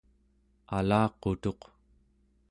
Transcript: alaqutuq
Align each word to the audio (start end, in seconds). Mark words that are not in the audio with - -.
alaqutuq 0.77 1.61